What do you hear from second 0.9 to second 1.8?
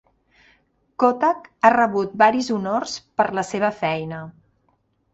Kottak ha